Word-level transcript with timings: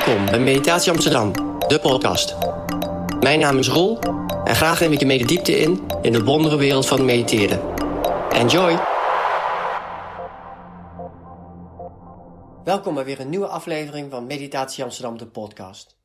Welkom 0.00 0.26
bij 0.26 0.40
Meditatie 0.40 0.92
Amsterdam, 0.92 1.32
de 1.68 1.78
podcast. 1.82 2.36
Mijn 3.20 3.40
naam 3.40 3.58
is 3.58 3.68
Roel 3.68 3.98
en 4.44 4.54
graag 4.54 4.80
neem 4.80 4.92
ik 4.92 4.98
je 4.98 5.06
mee 5.06 5.26
diepte 5.26 5.58
in 5.58 5.86
in 6.02 6.12
de 6.12 6.24
wondere 6.24 6.56
wereld 6.56 6.86
van 6.86 7.04
mediteren. 7.04 7.60
Enjoy! 8.30 8.78
Welkom 12.64 12.94
bij 12.94 13.04
weer 13.04 13.20
een 13.20 13.28
nieuwe 13.28 13.46
aflevering 13.46 14.10
van 14.10 14.26
Meditatie 14.26 14.84
Amsterdam, 14.84 15.18
de 15.18 15.26
podcast. 15.26 15.98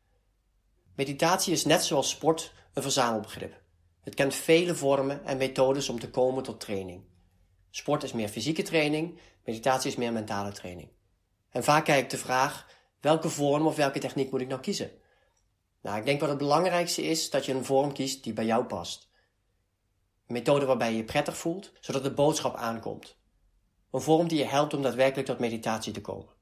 Meditatie 0.96 1.54
is 1.54 1.66
net 1.66 1.84
zoals 1.84 2.10
sport 2.10 2.54
een 2.74 2.82
verzamelbegrip. 2.82 3.62
Het 4.04 4.14
kent 4.14 4.36
vele 4.36 4.76
vormen 4.76 5.26
en 5.26 5.38
methodes 5.38 5.90
om 5.90 6.00
te 6.00 6.10
komen 6.10 6.44
tot 6.44 6.60
training. 6.60 7.04
Sport 7.72 8.04
is 8.04 8.14
meer 8.14 8.30
fysieke 8.30 8.62
training, 8.62 9.20
meditatie 9.46 9.90
is 9.90 9.96
meer 9.96 10.14
mentale 10.14 10.52
training. 10.52 10.90
En 11.50 11.64
vaak 11.64 11.86
kijk 11.86 12.04
ik 12.04 12.10
de 12.10 12.18
vraag 12.18 12.74
welke 13.06 13.30
vorm 13.30 13.68
of 13.68 13.76
welke 13.76 14.00
techniek 14.00 14.32
moet 14.32 14.42
ik 14.42 14.48
nou 14.48 14.62
kiezen? 14.62 14.92
Nou, 15.82 15.98
ik 15.98 16.06
denk 16.06 16.20
wat 16.20 16.30
het 16.30 16.38
belangrijkste 16.38 17.04
is 17.04 17.30
dat 17.30 17.46
je 17.46 17.54
een 17.54 17.66
vorm 17.66 17.94
kiest 17.94 18.24
die 18.24 18.34
bij 18.34 18.46
jou 18.46 18.66
past. 18.66 19.10
Een 20.28 20.34
methode 20.34 20.66
waarbij 20.66 20.92
je 20.92 20.98
je 20.98 21.04
prettig 21.04 21.38
voelt, 21.38 21.72
zodat 21.80 22.04
de 22.04 22.14
boodschap 22.14 22.56
aankomt. 22.56 23.16
Een 23.92 24.02
vorm 24.02 24.28
die 24.28 24.38
je 24.38 24.46
helpt 24.46 24.74
om 24.74 24.82
daadwerkelijk 24.82 25.28
tot 25.28 25.40
meditatie 25.40 25.94
te 25.94 26.02
komen. 26.02 26.34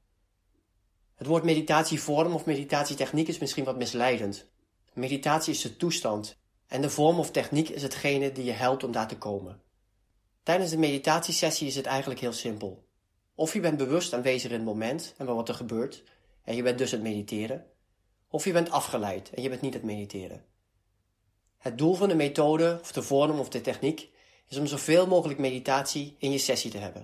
Het 1.15 1.27
woord 1.27 1.43
meditatievorm 1.43 2.33
of 2.33 2.45
meditatietechniek 2.45 3.27
is 3.27 3.39
misschien 3.39 3.63
wat 3.63 3.77
misleidend. 3.77 4.45
Meditatie 4.93 5.53
is 5.53 5.61
de 5.61 5.77
toestand 5.77 6.37
en 6.67 6.81
de 6.81 6.89
vorm 6.89 7.19
of 7.19 7.31
techniek 7.31 7.69
is 7.69 7.81
hetgene 7.81 8.31
die 8.31 8.45
je 8.45 8.51
helpt 8.51 8.83
om 8.83 8.91
daar 8.91 9.07
te 9.07 9.17
komen. 9.17 9.61
Tijdens 10.43 10.71
de 10.71 10.77
meditatiesessie 10.77 11.67
is 11.67 11.75
het 11.75 11.85
eigenlijk 11.85 12.19
heel 12.19 12.33
simpel. 12.33 12.83
Of 13.35 13.53
je 13.53 13.59
bent 13.59 13.77
bewust 13.77 14.13
aanwezig 14.13 14.51
in 14.51 14.57
het 14.57 14.65
moment 14.65 15.13
en 15.17 15.25
wat 15.25 15.49
er 15.49 15.55
gebeurt, 15.55 16.03
en 16.43 16.55
je 16.55 16.63
bent 16.63 16.77
dus 16.77 16.91
het 16.91 17.01
mediteren, 17.01 17.65
of 18.27 18.45
je 18.45 18.51
bent 18.51 18.71
afgeleid 18.71 19.29
en 19.29 19.41
je 19.41 19.49
bent 19.49 19.61
niet 19.61 19.73
het 19.73 19.83
mediteren. 19.83 20.45
Het 21.57 21.77
doel 21.77 21.93
van 21.93 22.07
de 22.07 22.15
methode, 22.15 22.77
of 22.81 22.91
de 22.91 23.01
vorm 23.01 23.39
of 23.39 23.49
de 23.49 23.61
techniek, 23.61 24.09
is 24.47 24.57
om 24.57 24.67
zoveel 24.67 25.07
mogelijk 25.07 25.39
meditatie 25.39 26.15
in 26.17 26.31
je 26.31 26.37
sessie 26.37 26.71
te 26.71 26.77
hebben. 26.77 27.01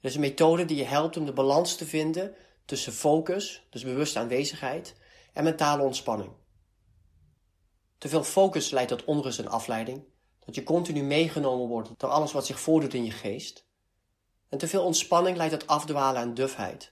Het 0.00 0.10
is 0.10 0.14
een 0.14 0.20
methode 0.20 0.64
die 0.64 0.76
je 0.76 0.84
helpt 0.84 1.16
om 1.16 1.24
de 1.24 1.32
balans 1.32 1.76
te 1.76 1.86
vinden 1.86 2.34
tussen 2.64 2.92
focus, 2.92 3.66
dus 3.70 3.84
bewuste 3.84 4.18
aanwezigheid, 4.18 4.94
en 5.32 5.44
mentale 5.44 5.82
ontspanning. 5.82 6.30
Te 7.98 8.08
veel 8.08 8.24
focus 8.24 8.70
leidt 8.70 8.88
tot 8.88 9.04
onrust 9.04 9.38
en 9.38 9.48
afleiding, 9.48 10.04
dat 10.44 10.54
je 10.54 10.62
continu 10.62 11.02
meegenomen 11.02 11.68
wordt 11.68 11.90
door 11.96 12.10
alles 12.10 12.32
wat 12.32 12.46
zich 12.46 12.60
voordoet 12.60 12.94
in 12.94 13.04
je 13.04 13.10
geest. 13.10 13.66
En 14.48 14.58
te 14.58 14.68
veel 14.68 14.84
ontspanning 14.84 15.36
leidt 15.36 15.58
tot 15.58 15.68
afdwalen 15.68 16.22
en 16.22 16.34
dufheid, 16.34 16.91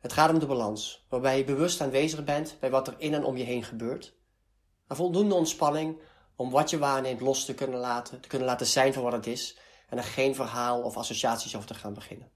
het 0.00 0.12
gaat 0.12 0.30
om 0.30 0.38
de 0.38 0.46
balans, 0.46 1.06
waarbij 1.08 1.36
je 1.36 1.44
bewust 1.44 1.80
aanwezig 1.80 2.24
bent 2.24 2.56
bij 2.60 2.70
wat 2.70 2.86
er 2.86 2.94
in 2.98 3.14
en 3.14 3.24
om 3.24 3.36
je 3.36 3.44
heen 3.44 3.64
gebeurt. 3.64 4.14
Maar 4.86 4.96
voldoende 4.96 5.34
ontspanning 5.34 6.00
om 6.36 6.50
wat 6.50 6.70
je 6.70 6.78
waarneemt 6.78 7.20
los 7.20 7.44
te 7.44 7.54
kunnen 7.54 7.80
laten, 7.80 8.20
te 8.20 8.28
kunnen 8.28 8.48
laten 8.48 8.66
zijn 8.66 8.92
voor 8.92 9.02
wat 9.02 9.12
het 9.12 9.26
is 9.26 9.58
en 9.88 9.98
er 9.98 10.04
geen 10.04 10.34
verhaal 10.34 10.82
of 10.82 10.96
associaties 10.96 11.56
over 11.56 11.68
te 11.68 11.74
gaan 11.74 11.94
beginnen. 11.94 12.30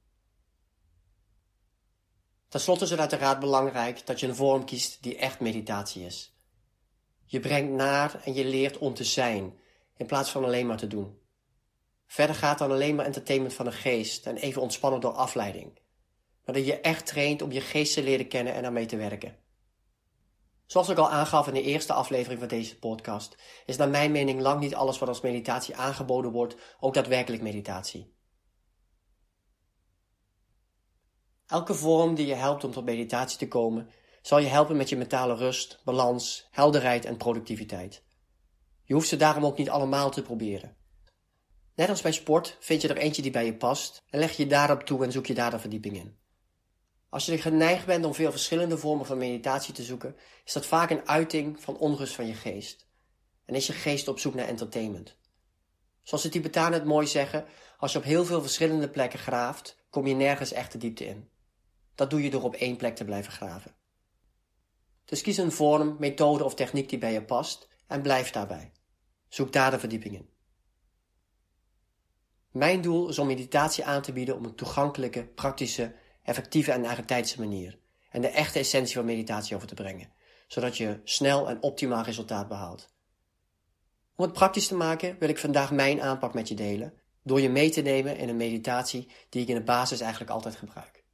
Ten 2.49 2.61
slotte 2.61 2.85
is 2.85 2.91
het 2.91 3.01
uiteraard 3.01 3.41
belangrijk 3.41 4.07
dat 4.07 4.21
je 4.21 4.27
een 4.27 4.35
vorm 4.35 4.65
kiest 4.65 5.03
die 5.03 5.17
echt 5.17 5.41
meditatie 5.41 6.05
is. 6.05 6.37
Je 7.25 7.41
brengt 7.41 7.73
naar 7.73 8.21
en 8.25 8.35
je 8.35 8.45
leert 8.45 8.79
om 8.79 8.95
te 8.95 9.05
zijn, 9.05 9.59
in 9.97 10.07
plaats 10.07 10.31
van 10.31 10.45
alleen 10.45 10.67
maar 10.67 10.77
te 10.77 10.87
doen. 10.87 11.19
Verder 12.07 12.37
gaat 12.37 12.59
dan 12.59 12.71
alleen 12.71 12.95
maar 12.95 13.07
entertainment 13.07 13.55
van 13.55 13.65
de 13.65 13.73
geest 13.73 14.27
en 14.27 14.37
even 14.37 14.63
ontspannen 14.63 15.01
door 15.01 15.13
afleiding 15.13 15.83
dat 16.53 16.67
je 16.67 16.81
echt 16.81 17.07
traint 17.07 17.43
om 17.43 17.53
je 17.53 17.61
geest 17.61 17.95
te 17.95 18.03
leren 18.03 18.29
kennen 18.29 18.55
en 18.55 18.63
daarmee 18.63 18.87
te 18.87 18.97
werken. 18.97 19.37
Zoals 20.67 20.89
ik 20.89 20.99
al 20.99 21.11
aangaf 21.11 21.47
in 21.47 21.55
de 21.55 21.63
eerste 21.63 21.93
aflevering 21.93 22.39
van 22.39 22.49
deze 22.49 22.79
podcast, 22.79 23.37
is 23.67 23.77
naar 23.77 23.89
mijn 23.89 24.13
mening 24.13 24.41
lang 24.41 24.61
niet 24.61 24.75
alles 24.75 24.99
wat 24.99 25.09
als 25.09 25.21
meditatie 25.21 25.77
aangeboden 25.77 26.31
wordt 26.31 26.57
ook 26.81 26.95
daadwerkelijk 26.95 27.43
meditatie. 27.43 28.15
Elke 31.47 31.75
vorm 31.75 32.15
die 32.15 32.27
je 32.27 32.35
helpt 32.35 32.65
om 32.65 32.71
tot 32.71 32.85
meditatie 32.85 33.39
te 33.39 33.49
komen, 33.49 33.91
zal 34.23 34.39
je 34.39 34.47
helpen 34.47 34.77
met 34.77 34.89
je 34.89 34.97
mentale 34.97 35.35
rust, 35.35 35.81
balans, 35.85 36.49
helderheid 36.51 37.05
en 37.05 37.17
productiviteit. 37.17 38.05
Je 38.85 38.95
hoeft 38.95 39.09
ze 39.09 39.17
daarom 39.17 39.45
ook 39.45 39.59
niet 39.59 39.71
allemaal 39.71 40.11
te 40.11 40.23
proberen. 40.23 40.77
Net 41.75 41.89
als 41.89 42.03
bij 42.03 42.13
sport 42.13 42.57
vind 42.61 42.83
je 42.83 42.89
er 42.89 42.97
eentje 42.97 43.23
die 43.23 43.31
bij 43.31 43.45
je 43.45 43.57
past 43.57 44.05
en 44.11 44.19
leg 44.19 44.37
je 44.37 44.47
daarop 44.47 44.83
toe 44.83 45.05
en 45.05 45.13
zoek 45.13 45.27
je 45.27 45.35
daar 45.35 45.51
de 45.51 45.59
verdieping 45.59 45.97
in. 45.97 46.19
Als 47.15 47.27
je 47.27 47.39
geneigd 47.39 47.87
bent 47.87 48.05
om 48.05 48.15
veel 48.15 48.31
verschillende 48.31 48.79
vormen 48.79 49.07
van 49.07 49.19
meditatie 49.19 49.75
te 49.75 49.83
zoeken, 49.83 50.17
is 50.45 50.53
dat 50.53 50.67
vaak 50.67 50.91
een 50.91 51.09
uiting 51.09 51.63
van 51.63 51.77
onrust 51.77 52.15
van 52.15 52.27
je 52.27 52.35
geest. 52.35 52.89
En 53.45 53.55
is 53.55 53.67
je 53.67 53.73
geest 53.73 54.09
op 54.09 54.19
zoek 54.19 54.35
naar 54.35 54.47
entertainment. 54.47 55.17
Zoals 56.03 56.23
de 56.23 56.29
Tibetanen 56.29 56.73
het 56.73 56.85
mooi 56.85 57.07
zeggen, 57.07 57.47
als 57.79 57.93
je 57.93 57.99
op 57.99 58.05
heel 58.05 58.25
veel 58.25 58.41
verschillende 58.41 58.89
plekken 58.89 59.19
graaft, 59.19 59.79
kom 59.91 60.07
je 60.07 60.15
nergens 60.15 60.53
echt 60.53 60.73
de 60.73 60.79
diepte 60.79 61.07
in. 61.07 61.29
Dat 61.95 62.11
doe 62.11 62.23
je 62.23 62.31
door 62.31 62.43
op 62.43 62.55
één 62.55 62.77
plek 62.77 62.97
te 62.97 63.05
blijven 63.05 63.33
graven. 63.33 63.75
Dus 65.05 65.23
kies 65.23 65.37
een 65.37 65.53
vorm, 65.53 65.97
methode 65.99 66.45
of 66.45 66.55
techniek 66.55 66.89
die 66.89 66.99
bij 66.99 67.13
je 67.13 67.25
past 67.25 67.69
en 67.87 68.03
blijf 68.03 68.31
daarbij. 68.31 68.73
Zoek 69.29 69.53
daar 69.53 69.71
de 69.71 69.79
verdieping 69.79 70.15
in. 70.15 70.29
Mijn 72.51 72.81
doel 72.81 73.09
is 73.09 73.19
om 73.19 73.27
meditatie 73.27 73.85
aan 73.85 74.03
te 74.03 74.13
bieden 74.13 74.37
op 74.37 74.45
een 74.45 74.55
toegankelijke, 74.55 75.27
praktische 75.27 76.03
effectieve 76.25 76.73
en 76.73 76.85
eigentijdse 76.85 77.41
manier. 77.41 77.79
En 78.11 78.21
de 78.21 78.29
echte 78.29 78.59
essentie 78.59 78.95
van 78.95 79.05
meditatie 79.05 79.57
over 79.57 79.69
te 79.69 79.75
brengen, 79.75 80.13
zodat 80.47 80.77
je 80.77 81.01
snel 81.05 81.49
en 81.49 81.63
optimaal 81.63 82.03
resultaat 82.03 82.49
behaalt. 82.49 82.93
Om 84.17 84.25
het 84.25 84.33
praktisch 84.33 84.67
te 84.67 84.75
maken 84.75 85.19
wil 85.19 85.29
ik 85.29 85.39
vandaag 85.39 85.73
mijn 85.73 86.03
aanpak 86.03 86.35
met 86.35 86.49
je 86.49 86.55
delen, 86.55 87.01
door 87.23 87.41
je 87.41 87.49
mee 87.49 87.71
te 87.71 87.81
nemen 87.81 88.17
in 88.17 88.29
een 88.29 88.37
meditatie 88.37 89.11
die 89.29 89.43
ik 89.43 89.49
in 89.49 89.55
de 89.55 89.63
basis 89.63 90.01
eigenlijk 90.01 90.31
altijd 90.31 90.57
gebruik. 90.57 91.05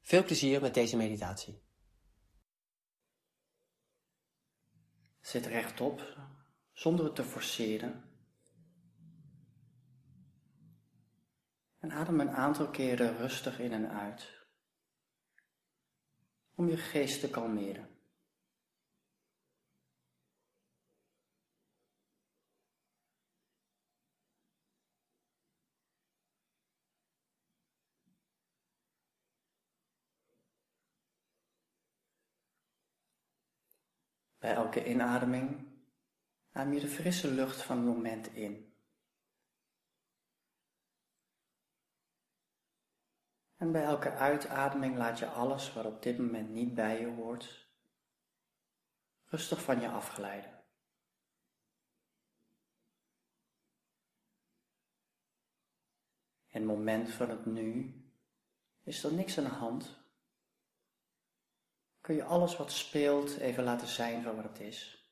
Veel 0.00 0.24
plezier 0.24 0.60
met 0.60 0.74
deze 0.74 0.96
meditatie. 0.96 1.62
Zit 5.20 5.46
rechtop, 5.46 6.16
zonder 6.72 7.04
het 7.04 7.14
te 7.14 7.24
forceren. 7.24 8.05
En 11.86 11.92
adem 11.92 12.20
een 12.20 12.30
aantal 12.30 12.70
keren 12.70 13.16
rustig 13.16 13.58
in 13.58 13.72
en 13.72 13.90
uit. 13.90 14.46
Om 16.54 16.68
je 16.68 16.76
geest 16.76 17.20
te 17.20 17.30
kalmeren. 17.30 17.88
Bij 34.38 34.54
elke 34.54 34.88
inademing 34.88 35.66
adem 36.52 36.72
je 36.72 36.80
de 36.80 36.88
frisse 36.88 37.32
lucht 37.32 37.62
van 37.62 37.76
het 37.76 37.86
moment 37.86 38.26
in. 38.34 38.75
En 43.56 43.72
bij 43.72 43.84
elke 43.84 44.10
uitademing 44.10 44.96
laat 44.96 45.18
je 45.18 45.26
alles 45.26 45.72
wat 45.72 45.84
op 45.84 46.02
dit 46.02 46.18
moment 46.18 46.50
niet 46.50 46.74
bij 46.74 47.00
je 47.00 47.06
hoort, 47.06 47.68
rustig 49.24 49.62
van 49.62 49.80
je 49.80 49.88
afglijden. 49.88 50.64
In 56.48 56.62
het 56.62 56.70
moment 56.70 57.10
van 57.10 57.30
het 57.30 57.46
nu 57.46 58.00
is 58.82 59.04
er 59.04 59.12
niks 59.12 59.38
aan 59.38 59.44
de 59.44 59.50
hand. 59.50 60.04
Kun 62.00 62.14
je 62.14 62.24
alles 62.24 62.56
wat 62.56 62.72
speelt 62.72 63.36
even 63.36 63.64
laten 63.64 63.88
zijn 63.88 64.22
voor 64.22 64.34
wat 64.34 64.44
het 64.44 64.60
is. 64.60 65.10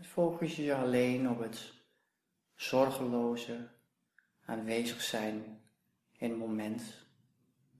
Focus 0.00 0.56
je 0.56 0.74
alleen 0.74 1.30
op 1.30 1.38
het 1.38 1.72
zorgeloze, 2.54 3.75
aanwezig 4.46 5.02
zijn 5.02 5.60
in 6.12 6.30
een 6.30 6.38
moment 6.38 7.06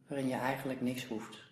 waarin 0.07 0.29
je 0.29 0.35
eigenlijk 0.35 0.81
niks 0.81 1.05
hoeft. 1.05 1.45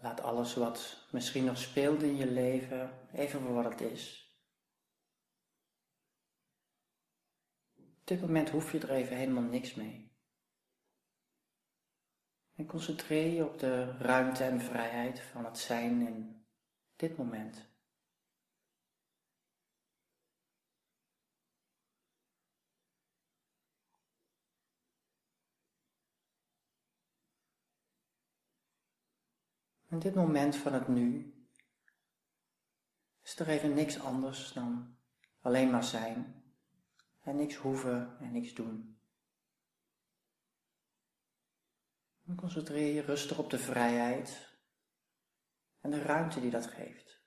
Laat 0.00 0.20
alles 0.20 0.54
wat 0.54 1.06
misschien 1.10 1.44
nog 1.44 1.58
speelt 1.58 2.02
in 2.02 2.16
je 2.16 2.26
leven 2.26 3.08
even 3.12 3.40
voor 3.40 3.54
wat 3.54 3.64
het 3.64 3.80
is. 3.80 4.32
Op 7.76 8.06
dit 8.14 8.20
moment 8.20 8.50
hoef 8.50 8.72
je 8.72 8.78
er 8.78 8.90
even 8.90 9.16
helemaal 9.16 9.42
niks 9.42 9.74
mee. 9.74 10.12
En 12.54 12.66
concentreer 12.66 13.32
je 13.32 13.44
op 13.44 13.58
de 13.58 13.96
ruimte 13.98 14.44
en 14.44 14.60
vrijheid 14.60 15.20
van 15.20 15.44
het 15.44 15.58
zijn 15.58 16.06
in 16.06 16.46
dit 16.96 17.16
moment. 17.16 17.68
In 29.90 29.98
dit 29.98 30.14
moment 30.14 30.56
van 30.56 30.72
het 30.72 30.88
nu 30.88 31.34
is 33.22 33.38
er 33.38 33.48
even 33.48 33.74
niks 33.74 34.00
anders 34.00 34.52
dan 34.52 34.96
alleen 35.40 35.70
maar 35.70 35.84
zijn 35.84 36.42
en 37.20 37.36
niks 37.36 37.56
hoeven 37.56 38.18
en 38.20 38.32
niks 38.32 38.54
doen. 38.54 39.00
Dan 42.22 42.36
concentreer 42.36 42.94
je 42.94 43.00
rustig 43.00 43.38
op 43.38 43.50
de 43.50 43.58
vrijheid 43.58 44.58
en 45.80 45.90
de 45.90 46.02
ruimte 46.02 46.40
die 46.40 46.50
dat 46.50 46.66
geeft. 46.66 47.17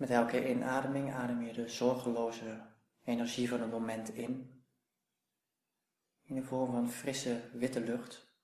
Met 0.00 0.10
elke 0.10 0.48
inademing 0.48 1.12
adem 1.12 1.42
je 1.42 1.52
de 1.52 1.68
zorgeloze 1.68 2.66
energie 3.04 3.48
van 3.48 3.60
het 3.60 3.70
moment 3.70 4.08
in. 4.08 4.64
In 6.22 6.34
de 6.34 6.42
vorm 6.42 6.72
van 6.72 6.90
frisse 6.90 7.50
witte 7.52 7.80
lucht. 7.80 8.34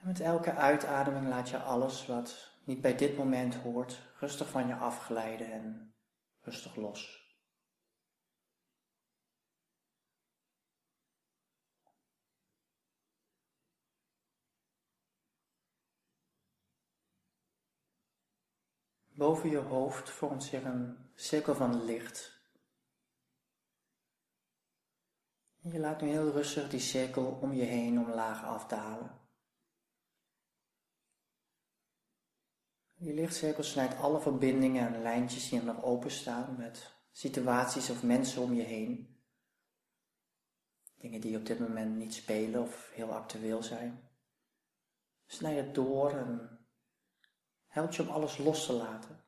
Met 0.00 0.20
elke 0.20 0.52
uitademing 0.52 1.28
laat 1.28 1.48
je 1.48 1.58
alles 1.58 2.06
wat 2.06 2.58
niet 2.64 2.80
bij 2.80 2.96
dit 2.96 3.16
moment 3.16 3.54
hoort 3.54 4.02
rustig 4.18 4.50
van 4.50 4.66
je 4.66 4.74
afglijden 4.74 5.52
en 5.52 5.94
rustig 6.40 6.76
los. 6.76 7.25
Boven 19.16 19.50
je 19.50 19.58
hoofd 19.58 20.10
vormt 20.10 20.44
zich 20.44 20.64
een 20.64 20.96
cirkel 21.14 21.54
van 21.54 21.84
licht. 21.84 22.40
je 25.62 25.78
laat 25.78 26.00
nu 26.00 26.08
heel 26.08 26.30
rustig 26.30 26.68
die 26.68 26.80
cirkel 26.80 27.38
om 27.40 27.52
je 27.52 27.64
heen 27.64 27.98
omlaag 27.98 28.44
afdalen. 28.44 29.20
Die 32.94 33.14
lichtcirkel 33.14 33.62
snijdt 33.62 33.96
alle 33.96 34.20
verbindingen 34.20 34.94
en 34.94 35.02
lijntjes 35.02 35.48
die 35.48 35.58
er 35.58 35.64
nog 35.64 35.82
openstaan 35.82 36.56
met 36.56 36.94
situaties 37.12 37.90
of 37.90 38.02
mensen 38.02 38.42
om 38.42 38.54
je 38.54 38.62
heen. 38.62 39.20
Dingen 40.94 41.20
die 41.20 41.36
op 41.36 41.46
dit 41.46 41.58
moment 41.58 41.96
niet 41.96 42.14
spelen 42.14 42.62
of 42.62 42.90
heel 42.94 43.12
actueel 43.12 43.62
zijn. 43.62 44.08
Snijd 45.26 45.56
het 45.56 45.74
door 45.74 46.10
en 46.10 46.65
helpt 47.76 47.94
je 47.94 48.02
om 48.02 48.08
alles 48.08 48.38
los 48.38 48.66
te 48.66 48.72
laten. 48.72 49.24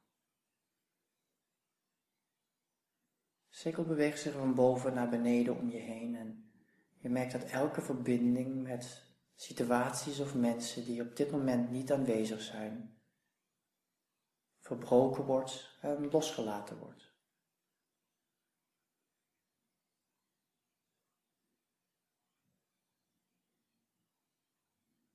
Sikkel 3.49 3.85
beweegt 3.85 4.21
zich 4.21 4.33
van 4.33 4.55
boven 4.55 4.95
naar 4.95 5.09
beneden 5.09 5.57
om 5.57 5.71
je 5.71 5.79
heen 5.79 6.17
en 6.17 6.53
je 6.99 7.09
merkt 7.09 7.33
dat 7.33 7.43
elke 7.43 7.81
verbinding 7.81 8.63
met 8.63 9.03
situaties 9.35 10.21
of 10.21 10.35
mensen 10.35 10.85
die 10.85 11.03
op 11.03 11.17
dit 11.17 11.31
moment 11.31 11.71
niet 11.71 11.93
aanwezig 11.93 12.41
zijn, 12.41 13.01
verbroken 14.59 15.25
wordt 15.25 15.79
en 15.81 16.11
losgelaten 16.11 16.79
wordt. 16.79 17.17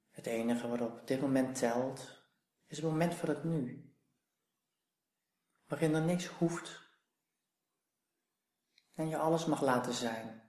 Het 0.10 0.26
enige 0.26 0.68
wat 0.68 0.82
op 0.82 1.08
dit 1.08 1.22
moment 1.22 1.56
telt 1.56 2.23
is 2.74 2.80
het 2.80 2.92
moment 2.92 3.14
van 3.14 3.30
het 3.30 3.44
nu. 3.44 3.94
Waarin 5.66 5.96
er 5.96 6.02
niks 6.02 6.28
hoeft 6.28 6.90
en 8.94 9.08
je 9.08 9.18
alles 9.18 9.46
mag 9.46 9.62
laten 9.62 9.94
zijn. 9.94 10.43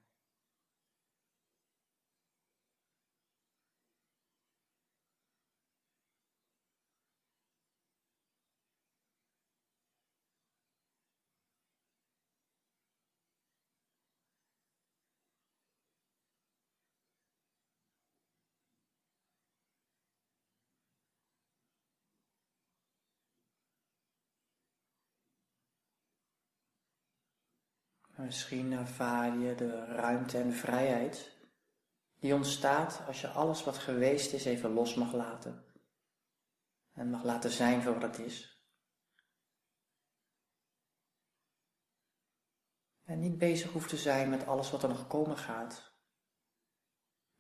Misschien 28.25 28.73
ervaar 28.73 29.39
je 29.39 29.55
de 29.55 29.85
ruimte 29.85 30.39
en 30.39 30.53
vrijheid 30.53 31.33
die 32.21 32.35
ontstaat 32.35 33.03
als 33.07 33.21
je 33.21 33.29
alles 33.29 33.65
wat 33.65 33.79
geweest 33.79 34.33
is 34.33 34.45
even 34.45 34.73
los 34.73 34.95
mag 34.95 35.13
laten. 35.13 35.65
En 36.93 37.11
mag 37.11 37.25
laten 37.25 37.51
zijn 37.51 37.83
voor 37.83 37.93
wat 37.93 38.03
het 38.03 38.19
is. 38.19 38.63
En 43.05 43.21
niet 43.21 43.39
bezig 43.39 43.73
hoeft 43.73 43.89
te 43.89 43.97
zijn 43.97 44.31
met 44.31 44.47
alles 44.47 44.71
wat 44.71 44.83
er 44.83 44.89
nog 44.89 45.07
komen 45.07 45.37
gaat. 45.37 45.93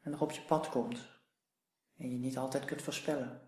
En 0.00 0.10
nog 0.10 0.20
op 0.20 0.30
je 0.30 0.42
pad 0.42 0.68
komt. 0.68 1.08
En 1.96 2.10
je 2.10 2.18
niet 2.18 2.38
altijd 2.38 2.64
kunt 2.64 2.82
voorspellen. 2.82 3.43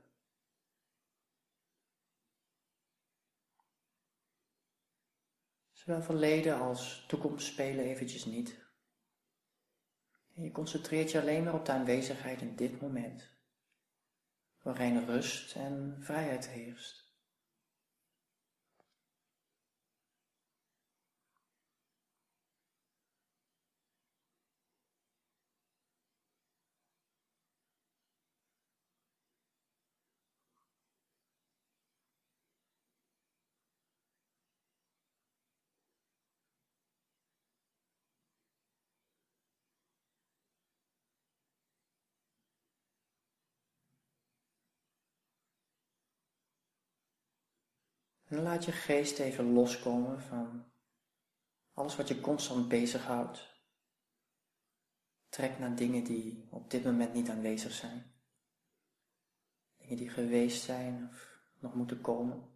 Zowel 5.86 6.02
verleden 6.02 6.60
als 6.60 7.04
toekomst 7.08 7.46
spelen 7.46 7.84
eventjes 7.84 8.24
niet. 8.24 8.64
Je 10.32 10.50
concentreert 10.50 11.10
je 11.10 11.20
alleen 11.20 11.44
maar 11.44 11.54
op 11.54 11.64
de 11.64 11.72
aanwezigheid 11.72 12.40
in 12.40 12.56
dit 12.56 12.80
moment, 12.80 13.30
waarin 14.62 15.04
rust 15.04 15.56
en 15.56 15.96
vrijheid 16.00 16.48
heerst. 16.48 17.05
En 48.28 48.42
laat 48.42 48.64
je 48.64 48.72
geest 48.72 49.18
even 49.18 49.52
loskomen 49.52 50.20
van 50.20 50.64
alles 51.72 51.96
wat 51.96 52.08
je 52.08 52.20
constant 52.20 52.68
bezighoudt. 52.68 53.54
Trek 55.28 55.58
naar 55.58 55.76
dingen 55.76 56.04
die 56.04 56.46
op 56.50 56.70
dit 56.70 56.84
moment 56.84 57.12
niet 57.12 57.28
aanwezig 57.28 57.72
zijn. 57.72 58.12
Dingen 59.76 59.96
die 59.96 60.08
geweest 60.08 60.62
zijn 60.62 61.08
of 61.10 61.38
nog 61.58 61.74
moeten 61.74 62.00
komen. 62.00 62.48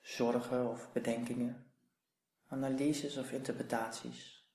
Zorgen 0.00 0.70
of 0.70 0.92
bedenkingen. 0.92 1.66
Analyses 2.46 3.16
of 3.16 3.32
interpretaties. 3.32 4.48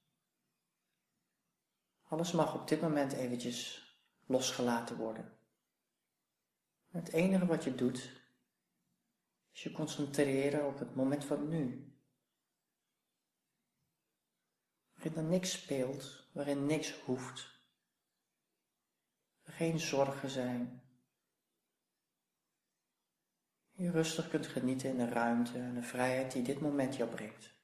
Alles 2.04 2.32
mag 2.32 2.56
op 2.56 2.68
dit 2.68 2.82
moment 2.82 3.14
eventjes 3.14 3.90
losgelaten 4.26 4.98
worden. 4.98 5.38
Het 6.92 7.14
enige 7.14 7.46
wat 7.46 7.64
je 7.64 7.76
doet 7.76 8.19
is 9.60 9.66
je 9.66 9.72
concentreren 9.72 10.68
op 10.68 10.80
het 10.80 10.96
moment 10.96 11.26
van 11.26 11.50
nu. 11.50 11.94
Waarin 14.94 15.16
er 15.18 15.24
niks 15.24 15.52
speelt, 15.52 16.30
waarin 16.32 16.66
niks 16.66 17.02
hoeft. 17.02 17.60
Geen 19.44 19.80
zorgen 19.80 20.30
zijn. 20.30 20.82
Je 23.72 23.92
rustig 23.92 24.30
kunt 24.30 24.48
genieten 24.48 24.90
in 24.90 24.98
de 24.98 25.10
ruimte 25.10 25.58
en 25.58 25.74
de 25.74 25.84
vrijheid 25.84 26.32
die 26.32 26.44
dit 26.44 26.60
moment 26.62 26.96
jou 26.96 27.10
brengt. 27.10 27.59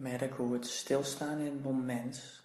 Merk 0.00 0.32
hoe 0.32 0.52
het 0.52 0.66
stilstaan 0.66 1.38
in 1.38 1.52
het 1.52 1.62
moment, 1.62 2.44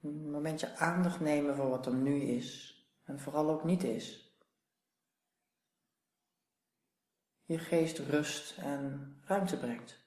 een 0.00 0.30
momentje 0.30 0.76
aandacht 0.76 1.20
nemen 1.20 1.56
voor 1.56 1.68
wat 1.68 1.86
er 1.86 1.94
nu 1.94 2.20
is 2.20 2.78
en 3.02 3.20
vooral 3.20 3.50
ook 3.50 3.64
niet 3.64 3.82
is. 3.82 4.36
Je 7.44 7.58
geest 7.58 7.98
rust 7.98 8.58
en 8.58 9.14
ruimte 9.24 9.58
brengt. 9.58 10.04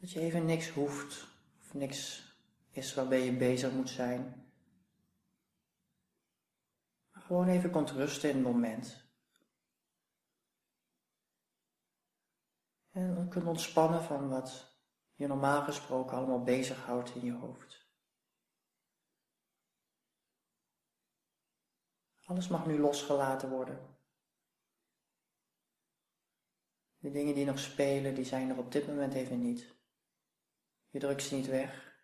Dat 0.00 0.10
je 0.10 0.20
even 0.20 0.44
niks 0.44 0.68
hoeft 0.68 1.26
of 1.58 1.74
niks 1.74 2.24
is 2.70 2.94
waarbij 2.94 3.24
je 3.24 3.36
bezig 3.36 3.72
moet 3.72 3.90
zijn. 3.90 4.46
Maar 7.12 7.22
gewoon 7.22 7.48
even 7.48 7.70
kunt 7.70 7.90
rusten 7.90 8.28
in 8.30 8.34
het 8.34 8.44
moment. 8.44 9.01
En 12.92 13.28
kunt 13.28 13.46
ontspannen 13.46 14.02
van 14.02 14.28
wat 14.28 14.76
je 15.14 15.26
normaal 15.26 15.62
gesproken 15.62 16.16
allemaal 16.16 16.42
bezighoudt 16.42 17.14
in 17.14 17.24
je 17.24 17.32
hoofd. 17.32 17.90
Alles 22.24 22.48
mag 22.48 22.66
nu 22.66 22.78
losgelaten 22.78 23.50
worden. 23.50 23.96
De 26.98 27.10
dingen 27.10 27.34
die 27.34 27.44
nog 27.44 27.58
spelen, 27.58 28.14
die 28.14 28.24
zijn 28.24 28.50
er 28.50 28.58
op 28.58 28.72
dit 28.72 28.86
moment 28.86 29.14
even 29.14 29.40
niet. 29.40 29.74
Je 30.88 30.98
drukt 30.98 31.22
ze 31.22 31.34
niet 31.34 31.46
weg, 31.46 31.96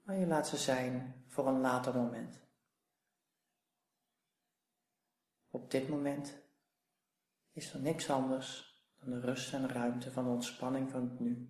maar 0.00 0.16
je 0.16 0.26
laat 0.26 0.48
ze 0.48 0.56
zijn 0.56 1.24
voor 1.28 1.46
een 1.46 1.60
later 1.60 1.94
moment. 1.94 2.40
Op 5.50 5.70
dit 5.70 5.88
moment 5.88 6.42
is 7.52 7.72
er 7.72 7.80
niks 7.80 8.10
anders 8.10 8.73
dan 9.04 9.20
de 9.20 9.26
rust 9.26 9.54
en 9.54 9.68
ruimte 9.68 10.10
van 10.10 10.26
ontspanning 10.26 10.90
van 10.90 11.00
het 11.00 11.20
nu. 11.20 11.48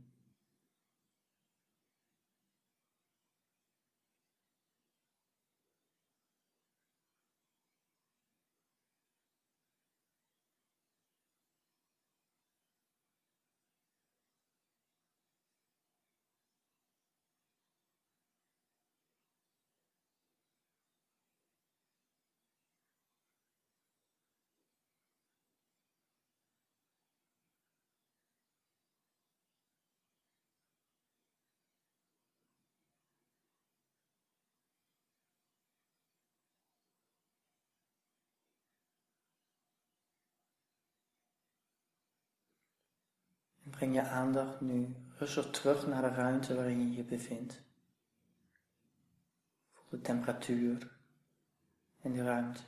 Breng 43.84 43.96
je 43.96 44.10
aandacht 44.10 44.60
nu 44.60 44.96
rustig 45.18 45.50
terug 45.50 45.86
naar 45.86 46.02
de 46.02 46.08
ruimte 46.08 46.54
waarin 46.54 46.80
je 46.80 46.96
je 46.96 47.04
bevindt. 47.04 47.62
Voel 49.72 49.90
de 49.90 50.00
temperatuur 50.00 50.98
in 52.00 52.12
de 52.12 52.22
ruimte. 52.22 52.60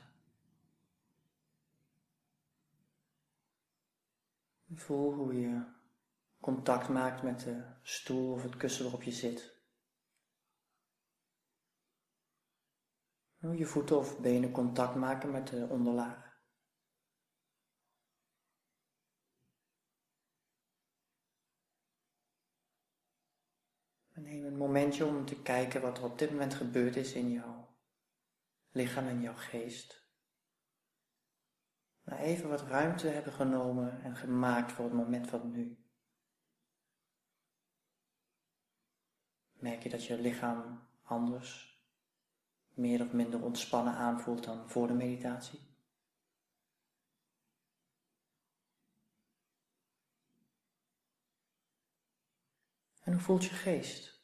Voel 4.73 5.13
hoe 5.13 5.39
je 5.39 5.63
contact 6.39 6.89
maakt 6.89 7.21
met 7.21 7.39
de 7.39 7.63
stoel 7.81 8.33
of 8.33 8.43
het 8.43 8.57
kussen 8.57 8.83
waarop 8.83 9.03
je 9.03 9.11
zit. 9.11 9.55
Hoe 13.39 13.57
je 13.57 13.65
voeten 13.65 13.97
of 13.97 14.19
benen 14.19 14.51
contact 14.51 14.95
maken 14.95 15.31
met 15.31 15.47
de 15.47 15.67
onderlaag. 15.69 16.26
Neem 24.27 24.45
een 24.45 24.57
momentje 24.57 25.05
om 25.05 25.25
te 25.25 25.41
kijken 25.41 25.81
wat 25.81 25.97
er 25.97 26.03
op 26.03 26.19
dit 26.19 26.31
moment 26.31 26.53
gebeurd 26.53 26.95
is 26.95 27.13
in 27.13 27.31
jouw 27.31 27.75
lichaam 28.71 29.07
en 29.07 29.21
jouw 29.21 29.35
geest. 29.35 30.05
Maar 32.03 32.19
even 32.19 32.49
wat 32.49 32.61
ruimte 32.61 33.07
hebben 33.07 33.33
genomen 33.33 34.01
en 34.03 34.15
gemaakt 34.15 34.71
voor 34.71 34.85
het 34.85 34.93
moment 34.93 35.29
van 35.29 35.51
nu. 35.51 35.85
Merk 39.51 39.83
je 39.83 39.89
dat 39.89 40.05
je 40.05 40.21
lichaam 40.21 40.87
anders, 41.03 41.81
meer 42.73 43.01
of 43.01 43.11
minder 43.11 43.43
ontspannen 43.43 43.93
aanvoelt 43.93 44.43
dan 44.43 44.69
voor 44.69 44.87
de 44.87 44.93
meditatie? 44.93 45.59
En 53.03 53.13
hoe 53.13 53.21
voelt 53.21 53.43
je 53.43 53.49
geest? 53.55 54.16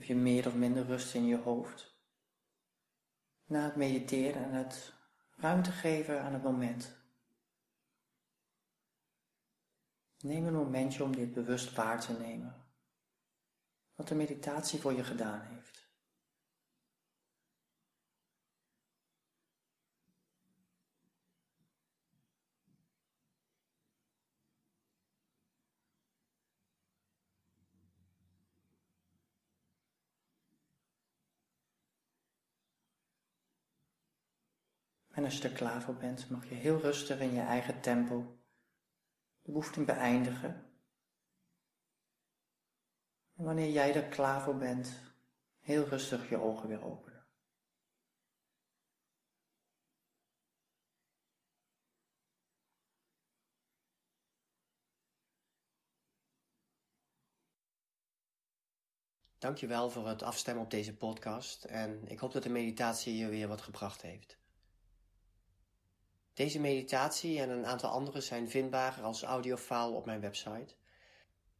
Heb 0.00 0.08
je 0.08 0.14
meer 0.14 0.46
of 0.46 0.54
minder 0.54 0.86
rust 0.86 1.14
in 1.14 1.26
je 1.26 1.36
hoofd? 1.36 1.94
Na 3.44 3.64
het 3.64 3.76
mediteren 3.76 4.44
en 4.44 4.52
het 4.52 4.92
ruimte 5.36 5.72
geven 5.72 6.22
aan 6.22 6.32
het 6.32 6.42
moment. 6.42 6.96
Neem 10.18 10.46
een 10.46 10.54
momentje 10.54 11.04
om 11.04 11.16
dit 11.16 11.32
bewust 11.34 11.74
waar 11.74 12.00
te 12.00 12.12
nemen. 12.12 12.66
Wat 13.94 14.08
de 14.08 14.14
meditatie 14.14 14.80
voor 14.80 14.92
je 14.92 15.04
gedaan 15.04 15.40
heeft. 15.40 15.79
En 35.20 35.26
als 35.26 35.38
je 35.38 35.48
er 35.48 35.54
klaar 35.54 35.82
voor 35.82 35.94
bent, 35.94 36.30
mag 36.30 36.48
je 36.48 36.54
heel 36.54 36.78
rustig 36.78 37.20
in 37.20 37.32
je 37.32 37.40
eigen 37.40 37.80
tempo 37.80 38.38
de 39.42 39.50
beoefening 39.52 39.86
beëindigen. 39.86 40.70
En 43.36 43.44
wanneer 43.44 43.70
jij 43.70 43.94
er 43.94 44.08
klaar 44.08 44.42
voor 44.42 44.56
bent, 44.56 45.00
heel 45.58 45.84
rustig 45.84 46.28
je 46.28 46.36
ogen 46.36 46.68
weer 46.68 46.84
openen. 46.84 47.26
Dankjewel 59.38 59.90
voor 59.90 60.08
het 60.08 60.22
afstemmen 60.22 60.64
op 60.64 60.70
deze 60.70 60.96
podcast 60.96 61.64
en 61.64 62.08
ik 62.08 62.18
hoop 62.18 62.32
dat 62.32 62.42
de 62.42 62.48
meditatie 62.48 63.16
je 63.16 63.28
weer 63.28 63.48
wat 63.48 63.60
gebracht 63.60 64.02
heeft. 64.02 64.39
Deze 66.40 66.60
meditatie 66.60 67.40
en 67.40 67.50
een 67.50 67.66
aantal 67.66 67.90
andere 67.90 68.20
zijn 68.20 68.50
vindbaar 68.50 69.00
als 69.02 69.22
audiofile 69.22 69.90
op 69.90 70.06
mijn 70.06 70.20
website. 70.20 70.74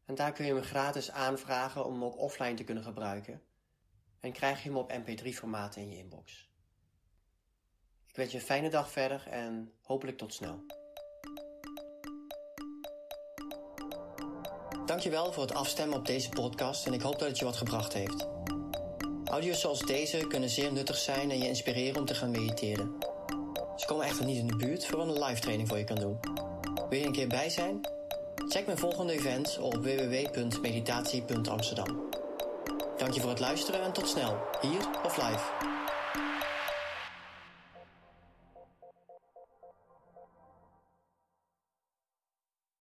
En 0.04 0.14
daar 0.14 0.32
kun 0.32 0.46
je 0.46 0.54
hem 0.54 0.62
gratis 0.62 1.10
aanvragen 1.10 1.84
om 1.84 1.92
hem 1.92 2.04
ook 2.04 2.18
offline 2.18 2.54
te 2.54 2.64
kunnen 2.64 2.84
gebruiken. 2.84 3.42
En 4.20 4.32
krijg 4.32 4.62
je 4.62 4.68
hem 4.68 4.78
op 4.78 4.92
mp3-formaat 4.92 5.76
in 5.76 5.90
je 5.90 5.96
inbox. 5.96 6.48
Ik 8.08 8.16
wens 8.16 8.32
je 8.32 8.38
een 8.38 8.44
fijne 8.44 8.70
dag 8.70 8.90
verder 8.90 9.26
en 9.30 9.72
hopelijk 9.82 10.18
tot 10.18 10.34
snel. 10.34 10.64
Dankjewel 14.86 15.32
voor 15.32 15.42
het 15.42 15.54
afstemmen 15.54 15.98
op 15.98 16.06
deze 16.06 16.28
podcast 16.28 16.86
en 16.86 16.92
ik 16.92 17.00
hoop 17.00 17.18
dat 17.18 17.28
het 17.28 17.38
je 17.38 17.44
wat 17.44 17.56
gebracht 17.56 17.92
heeft. 17.92 18.28
Audio's 19.24 19.60
zoals 19.60 19.80
deze 19.80 20.26
kunnen 20.26 20.50
zeer 20.50 20.72
nuttig 20.72 20.96
zijn 20.96 21.30
en 21.30 21.38
je 21.38 21.48
inspireren 21.48 22.00
om 22.00 22.06
te 22.06 22.14
gaan 22.14 22.30
mediteren. 22.30 23.09
Ze 23.80 23.86
komen 23.86 24.06
echter 24.06 24.24
niet 24.24 24.38
in 24.38 24.46
de 24.46 24.56
buurt 24.56 24.86
voor 24.86 25.00
een 25.00 25.22
live 25.22 25.40
training 25.40 25.68
voor 25.68 25.78
je 25.78 25.84
kan 25.84 25.96
doen. 25.96 26.20
Wil 26.88 26.98
je 26.98 27.06
een 27.06 27.12
keer 27.12 27.28
bij 27.28 27.50
zijn? 27.50 27.80
Check 28.48 28.66
mijn 28.66 28.78
volgende 28.78 29.12
event 29.12 29.58
op 29.60 29.74
www.meditatie.amsterdam. 29.74 32.08
Dank 32.96 33.14
je 33.14 33.20
voor 33.20 33.30
het 33.30 33.40
luisteren 33.40 33.82
en 33.82 33.92
tot 33.92 34.08
snel, 34.08 34.36
hier 34.60 34.88
of 35.04 35.16
live. 35.16 35.44